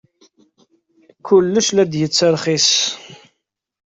Kullec 1.25 1.67
la 1.75 1.83
d-yettirxis. 1.91 2.69